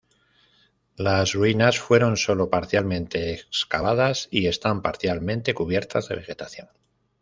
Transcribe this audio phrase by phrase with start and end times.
[0.95, 6.69] Las ruinas fueron solo parcialmente excavadas y están parcialmente cubiertas de vegetación.